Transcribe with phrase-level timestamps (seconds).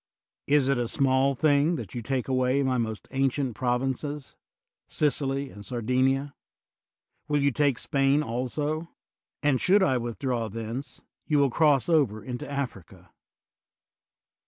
[0.47, 4.35] Is it a small thing that you take away my most ancient provinces—
[4.87, 6.33] Sicily and Sardinia?
[7.27, 8.89] Will you take Spain also?
[9.43, 13.11] And should I withdraw thence, you will cross over into Africa.